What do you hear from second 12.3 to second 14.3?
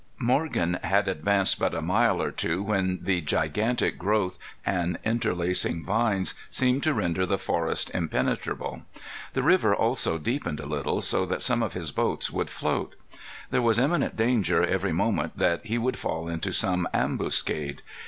would float. There was imminent